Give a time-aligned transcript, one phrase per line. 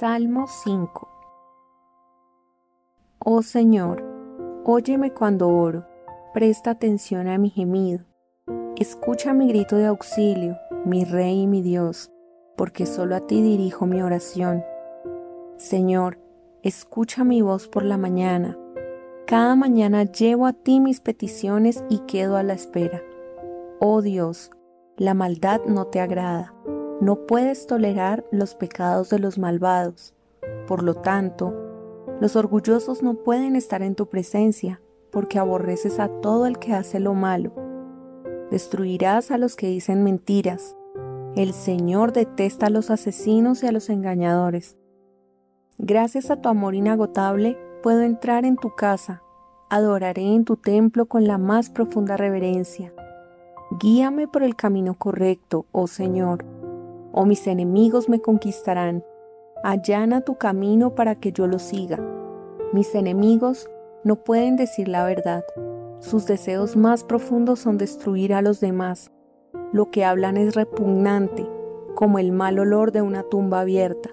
[0.00, 1.08] Salmo 5
[3.18, 4.02] Oh Señor,
[4.64, 5.84] óyeme cuando oro,
[6.32, 8.06] presta atención a mi gemido,
[8.78, 12.10] escucha mi grito de auxilio, mi Rey y mi Dios,
[12.56, 14.64] porque solo a ti dirijo mi oración.
[15.58, 16.18] Señor,
[16.62, 18.56] escucha mi voz por la mañana,
[19.26, 23.02] cada mañana llevo a ti mis peticiones y quedo a la espera.
[23.80, 24.50] Oh Dios,
[24.96, 26.54] la maldad no te agrada
[27.00, 30.14] no puedes tolerar los pecados de los malvados.
[30.66, 31.54] Por lo tanto,
[32.20, 37.00] los orgullosos no pueden estar en tu presencia, porque aborreces a todo el que hace
[37.00, 37.52] lo malo.
[38.50, 40.76] Destruirás a los que dicen mentiras.
[41.36, 44.76] El Señor detesta a los asesinos y a los engañadores.
[45.78, 49.22] Gracias a tu amor inagotable, puedo entrar en tu casa.
[49.70, 52.92] Adoraré en tu templo con la más profunda reverencia.
[53.80, 56.59] Guíame por el camino correcto, oh Señor
[57.12, 59.04] o mis enemigos me conquistarán.
[59.62, 61.98] Allana tu camino para que yo lo siga.
[62.72, 63.68] Mis enemigos
[64.04, 65.44] no pueden decir la verdad.
[65.98, 69.10] Sus deseos más profundos son destruir a los demás.
[69.72, 71.46] Lo que hablan es repugnante,
[71.94, 74.10] como el mal olor de una tumba abierta.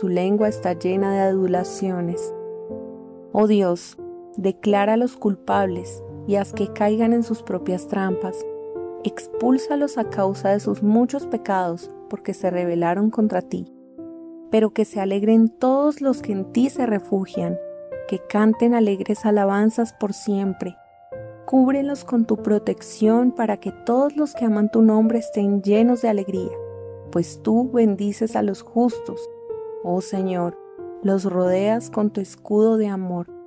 [0.00, 2.34] Su lengua está llena de adulaciones.
[3.32, 3.96] Oh Dios,
[4.36, 8.44] declara a los culpables y haz que caigan en sus propias trampas.
[9.06, 13.70] Expúlsalos a causa de sus muchos pecados porque se rebelaron contra ti.
[14.50, 17.58] Pero que se alegren todos los que en ti se refugian,
[18.08, 20.74] que canten alegres alabanzas por siempre.
[21.44, 26.08] Cúbrelos con tu protección para que todos los que aman tu nombre estén llenos de
[26.08, 26.56] alegría,
[27.12, 29.20] pues tú bendices a los justos.
[29.82, 30.58] Oh Señor,
[31.02, 33.43] los rodeas con tu escudo de amor